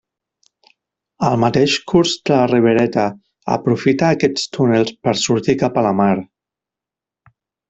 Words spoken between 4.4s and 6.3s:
túnels per sortir cap a la mar.